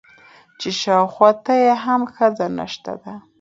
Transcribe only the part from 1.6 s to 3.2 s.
يې هم ښځه نشته ده.